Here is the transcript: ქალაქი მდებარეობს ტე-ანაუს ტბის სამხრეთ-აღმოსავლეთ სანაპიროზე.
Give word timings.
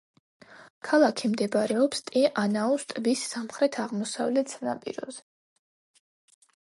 ქალაქი 0.87 1.29
მდებარეობს 1.33 2.01
ტე-ანაუს 2.07 2.87
ტბის 2.93 3.25
სამხრეთ-აღმოსავლეთ 3.35 4.55
სანაპიროზე. 4.57 5.23